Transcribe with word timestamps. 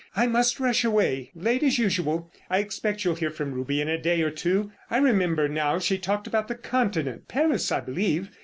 "I 0.15 0.25
must 0.25 0.59
rush 0.59 0.83
away; 0.83 1.29
late 1.35 1.61
as 1.61 1.77
usual. 1.77 2.31
I 2.49 2.57
expect 2.57 3.05
you'll 3.05 3.13
hear 3.13 3.29
from 3.29 3.51
Ruby 3.53 3.81
in 3.81 3.87
a 3.87 4.01
day 4.01 4.23
or 4.23 4.31
two. 4.31 4.71
I 4.89 4.97
remember 4.97 5.47
now 5.47 5.77
she 5.77 5.99
talked 5.99 6.25
about 6.25 6.47
the 6.47 6.55
Continent—Paris, 6.55 7.71
I 7.71 7.81
believe. 7.81 8.31